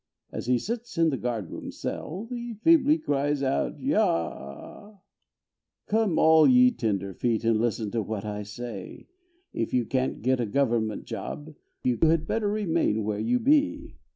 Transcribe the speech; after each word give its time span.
As 0.31 0.47
he 0.47 0.57
sits 0.57 0.97
in 0.97 1.11
the 1.11 1.15
guard 1.19 1.51
room 1.51 1.69
cell, 1.69 2.25
He 2.31 2.55
feebly 2.55 2.97
cries 2.97 3.43
out 3.43 3.79
"yah"! 3.79 4.97
Come 5.85 6.17
all 6.17 6.47
ye 6.47 6.71
tenderfeet 6.71 7.43
And 7.43 7.61
listen 7.61 7.91
to 7.91 8.01
what 8.01 8.25
I 8.25 8.41
say, 8.41 9.05
If 9.53 9.75
you 9.75 9.85
can't 9.85 10.23
get 10.23 10.39
a 10.39 10.47
government 10.47 11.05
job 11.05 11.53
You 11.83 11.99
had 12.01 12.25
better 12.25 12.49
remain 12.49 13.03
where 13.03 13.19
you 13.19 13.37
be. 13.37 13.99